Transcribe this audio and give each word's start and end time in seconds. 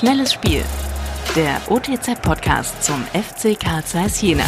Schnelles 0.00 0.32
Spiel. 0.32 0.64
Der 1.36 1.60
OTZ-Podcast 1.68 2.82
zum 2.82 3.04
FC 3.12 3.60
Karl 3.60 3.84
Zeiss 3.84 4.22
Jena. 4.22 4.46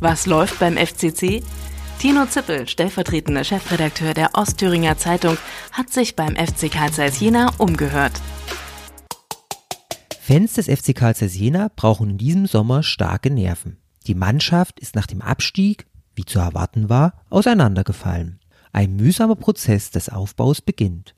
Was 0.00 0.26
läuft 0.26 0.58
beim 0.58 0.76
FCC? 0.76 1.44
Tino 2.00 2.26
Zippel, 2.26 2.66
stellvertretender 2.66 3.44
Chefredakteur 3.44 4.14
der 4.14 4.30
Ostthüringer 4.34 4.98
Zeitung, 4.98 5.36
hat 5.70 5.90
sich 5.90 6.16
beim 6.16 6.34
FC 6.34 6.72
Karl 6.72 6.90
Zeiss 6.90 7.20
Jena 7.20 7.52
umgehört. 7.58 8.20
Fans 10.20 10.54
des 10.54 10.66
FC 10.66 10.92
Karl 10.92 11.14
Zeiss 11.14 11.36
Jena 11.36 11.70
brauchen 11.76 12.10
in 12.10 12.18
diesem 12.18 12.46
Sommer 12.46 12.82
starke 12.82 13.30
Nerven. 13.30 13.76
Die 14.08 14.16
Mannschaft 14.16 14.80
ist 14.80 14.96
nach 14.96 15.06
dem 15.06 15.22
Abstieg, 15.22 15.86
wie 16.16 16.24
zu 16.24 16.40
erwarten 16.40 16.88
war, 16.88 17.22
auseinandergefallen. 17.30 18.40
Ein 18.72 18.96
mühsamer 18.96 19.36
Prozess 19.36 19.92
des 19.92 20.08
Aufbaus 20.08 20.60
beginnt. 20.60 21.14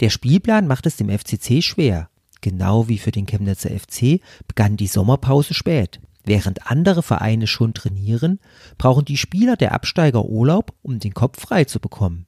Der 0.00 0.10
Spielplan 0.10 0.66
macht 0.66 0.86
es 0.86 0.96
dem 0.96 1.08
FCC 1.08 1.62
schwer. 1.62 2.08
Genau 2.44 2.88
wie 2.88 2.98
für 2.98 3.10
den 3.10 3.24
Chemnitzer 3.24 3.70
FC 3.70 4.20
begann 4.46 4.76
die 4.76 4.86
Sommerpause 4.86 5.54
spät. 5.54 5.98
Während 6.24 6.70
andere 6.70 7.02
Vereine 7.02 7.46
schon 7.46 7.72
trainieren, 7.72 8.38
brauchen 8.76 9.06
die 9.06 9.16
Spieler 9.16 9.56
der 9.56 9.72
Absteiger 9.72 10.26
Urlaub, 10.26 10.74
um 10.82 10.98
den 10.98 11.14
Kopf 11.14 11.40
frei 11.40 11.64
zu 11.64 11.80
bekommen. 11.80 12.26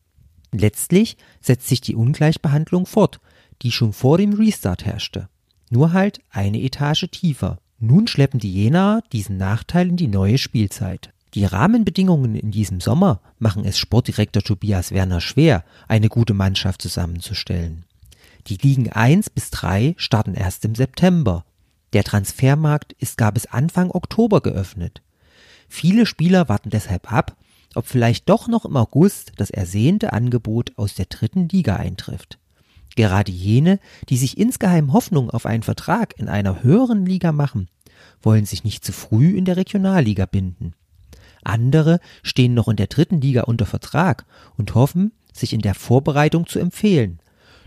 Letztlich 0.53 1.19
setzt 1.43 1.69
sich 1.69 1.83
die 1.83 1.95
Ungleichbehandlung 1.95 2.87
fort, 2.87 3.21
die 3.61 3.71
schon 3.71 3.93
vor 3.93 4.17
dem 4.17 4.33
Restart 4.33 4.87
herrschte. 4.87 5.29
Nur 5.69 5.93
halt 5.93 6.21
eine 6.31 6.63
Etage 6.63 7.11
tiefer. 7.11 7.59
Nun 7.79 8.07
schleppen 8.07 8.41
die 8.41 8.55
Jenaer 8.55 9.03
diesen 9.13 9.37
Nachteil 9.37 9.87
in 9.91 9.99
die 9.99 10.09
neue 10.09 10.39
Spielzeit. 10.39 11.11
Die 11.35 11.45
Rahmenbedingungen 11.45 12.37
in 12.37 12.53
diesem 12.53 12.81
Sommer 12.81 13.21
machen 13.39 13.67
es 13.67 13.79
Sportdirektor 13.79 14.43
Tobias 14.43 14.93
Werner 14.93 15.21
schwer, 15.21 15.63
eine 15.89 16.09
gute 16.09 16.33
Mannschaft 16.33 16.81
zusammenzustellen. 16.81 17.85
Die 18.49 18.59
Ligen 18.59 18.93
1 18.93 19.31
bis 19.31 19.51
3 19.51 19.95
starten 19.97 20.35
erst 20.35 20.65
im 20.65 20.77
September. 20.77 21.45
Der 21.93 22.05
Transfermarkt 22.05 22.93
ist 23.01 23.19
gar 23.19 23.33
bis 23.33 23.47
Anfang 23.47 23.91
Oktober 23.91 24.41
geöffnet. 24.41 25.03
Viele 25.69 26.07
Spieler 26.07 26.49
warten 26.49 26.71
deshalb 26.71 27.13
ab, 27.13 27.37
ob 27.75 27.87
vielleicht 27.87 28.29
doch 28.29 28.47
noch 28.47 28.65
im 28.65 28.77
August 28.77 29.33
das 29.37 29.51
ersehnte 29.51 30.13
Angebot 30.13 30.73
aus 30.77 30.95
der 30.95 31.07
dritten 31.07 31.49
Liga 31.49 31.75
eintrifft. 31.75 32.39
Gerade 32.95 33.33
jene, 33.33 33.81
die 34.09 34.17
sich 34.17 34.39
insgeheim 34.39 34.93
Hoffnung 34.93 35.29
auf 35.31 35.45
einen 35.45 35.65
Vertrag 35.65 36.17
in 36.17 36.29
einer 36.29 36.63
höheren 36.63 37.05
Liga 37.05 37.33
machen, 37.33 37.69
wollen 38.23 38.47
sich 38.47 38.63
nicht 38.63 38.85
zu 38.85 38.93
früh 38.93 39.37
in 39.37 39.45
der 39.45 39.57
Regionalliga 39.57 40.25
binden. 40.25 40.75
Andere 41.43 41.99
stehen 42.23 42.55
noch 42.55 42.69
in 42.69 42.77
der 42.77 42.87
dritten 42.87 43.21
Liga 43.21 43.43
unter 43.43 43.67
Vertrag 43.67 44.25
und 44.57 44.75
hoffen, 44.75 45.13
sich 45.33 45.53
in 45.53 45.61
der 45.61 45.75
Vorbereitung 45.75 46.47
zu 46.47 46.59
empfehlen, 46.59 47.21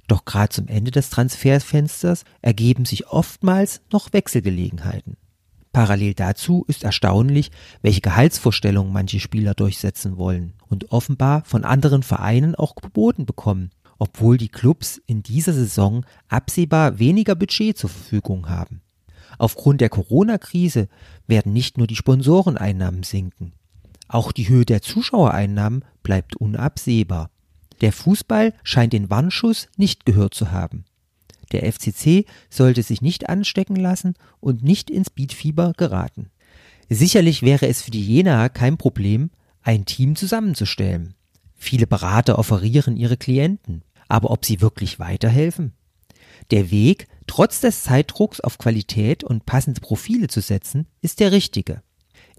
doch 0.10 0.26
gerade 0.26 0.50
zum 0.50 0.68
Ende 0.68 0.92
des 0.92 1.10
Transferfensters 1.10 2.24
ergeben 2.42 2.86
sich 2.86 3.08
oftmals 3.08 3.82
noch 3.92 4.14
Wechselgelegenheiten. 4.14 5.18
Parallel 5.72 6.16
dazu 6.16 6.66
ist 6.68 6.84
erstaunlich, 6.84 7.52
welche 7.82 8.02
Gehaltsvorstellungen 8.02 8.92
manche 8.92 9.20
Spieler 9.20 9.54
durchsetzen 9.54 10.18
wollen 10.18 10.54
und 10.68 10.92
offenbar 10.92 11.44
von 11.46 11.64
anderen 11.64 12.04
Vereinen 12.04 12.56
auch 12.56 12.76
geboten 12.76 13.26
bekommen, 13.26 13.70
obwohl 14.00 14.38
die 14.38 14.50
Clubs 14.50 15.00
in 15.06 15.24
dieser 15.24 15.54
Saison 15.54 16.06
absehbar 16.28 17.00
weniger 17.00 17.36
Budget 17.36 17.78
zur 17.78 17.90
Verfügung 17.90 18.50
haben. 18.50 18.82
Aufgrund 19.38 19.80
der 19.80 19.90
Corona-Krise 19.90 20.90
werden 21.28 21.54
nicht 21.54 21.78
nur 21.78 21.86
die 21.86 21.96
Sponsoreneinnahmen 21.96 23.04
sinken, 23.04 23.54
auch 24.10 24.32
die 24.32 24.50
Höhe 24.50 24.66
der 24.66 24.82
Zuschauereinnahmen 24.82 25.86
bleibt 26.02 26.36
unabsehbar. 26.36 27.30
Der 27.82 27.94
Fußball 27.94 28.54
scheint 28.64 28.94
den 28.94 29.10
Warnschuss 29.10 29.68
nicht 29.78 30.06
gehört 30.06 30.34
zu 30.34 30.52
haben. 30.52 30.86
Der 31.52 31.72
FCC 31.72 32.26
sollte 32.50 32.84
sich 32.84 33.02
nicht 33.02 33.30
anstecken 33.30 33.76
lassen 33.76 34.16
und 34.40 34.64
nicht 34.64 34.90
ins 34.90 35.10
Beatfieber 35.10 35.74
geraten. 35.76 36.30
Sicherlich 36.90 37.42
wäre 37.42 37.68
es 37.68 37.82
für 37.82 37.92
die 37.92 38.06
Jena 38.06 38.50
kein 38.50 38.78
Problem, 38.78 39.32
ein 39.62 39.86
Team 39.86 40.16
zusammenzustellen. 40.16 41.16
Viele 41.56 41.88
Berater 41.88 42.40
offerieren 42.40 42.98
ihre 42.98 43.18
Klienten, 43.18 43.84
aber 44.08 44.32
ob 44.32 44.46
sie 44.46 44.62
wirklich 44.62 45.00
weiterhelfen? 45.00 45.74
Der 46.52 46.72
Weg, 46.72 47.08
trotz 47.28 47.60
des 47.60 47.84
Zeitdrucks 47.84 48.40
auf 48.40 48.58
Qualität 48.58 49.24
und 49.24 49.46
passende 49.46 49.82
Profile 49.82 50.28
zu 50.28 50.42
setzen, 50.42 50.88
ist 51.02 51.20
der 51.20 51.32
richtige. 51.32 51.82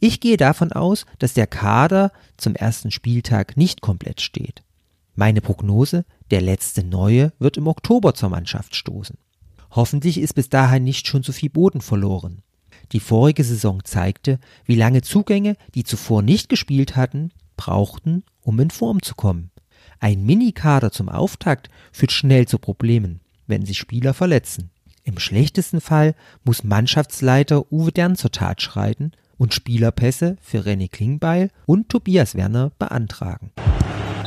Ich 0.01 0.21
gehe 0.21 0.39
davon 0.39 0.73
aus, 0.73 1.05
dass 1.19 1.35
der 1.35 1.47
Kader 1.47 2.11
zum 2.37 2.57
ersten 2.57 2.91
Spieltag 2.91 3.57
nicht 3.57 3.83
komplett 3.83 4.21
steht. 4.21 4.63
Meine 5.21 5.43
Prognose, 5.43 6.07
der 6.31 6.41
letzte 6.41 6.83
Neue 6.83 7.35
wird 7.39 7.59
im 7.59 7.67
Oktober 7.67 8.15
zur 8.15 8.31
Mannschaft 8.31 8.75
stoßen. 8.75 9.19
Hoffentlich 9.71 10.17
ist 10.17 10.33
bis 10.33 10.49
dahin 10.49 10.83
nicht 10.85 11.07
schon 11.07 11.23
zu 11.23 11.35
viel 11.35 11.51
Boden 11.51 11.83
verloren. 11.83 12.41
Die 12.93 13.01
vorige 13.01 13.45
Saison 13.45 13.85
zeigte, 13.85 14.39
wie 14.65 14.77
lange 14.77 15.03
Zugänge, 15.03 15.59
die 15.75 15.85
zuvor 15.85 16.23
nicht 16.23 16.49
gespielt 16.49 16.97
hatten, 16.97 17.33
brauchten, 17.59 18.25
um 18.41 18.59
in 18.61 18.71
Form 18.71 19.03
zu 19.03 19.15
kommen. 19.15 19.51
Ein 19.99 20.25
Minikader 20.25 20.91
zum 20.91 21.11
Auftakt 21.11 21.69
führt 21.93 22.13
schnell 22.13 22.49
zu 22.49 22.59
Problemen, 22.59 23.21
wenn 23.47 23.67
sich 23.67 23.77
Spieler 23.77 24.15
verletzen. 24.15 24.71
Im 25.05 25.19
schlechtesten 25.19 25.83
Fall 25.83 26.15
muss 26.45 26.65
Mannschaftsleiter 26.65 27.71
Uwe 27.71 27.93
Dern 27.93 28.17
zur 28.17 28.33
Tat 28.33 28.63
schreiten 28.63 29.13
und 29.37 29.53
Spielerpässe 29.53 30.39
für 30.41 30.61
René 30.61 30.91
Klingbeil 30.91 31.51
und 31.67 31.91
Tobias 31.91 32.37
Werner 32.37 32.73
beantragen. 32.79 33.53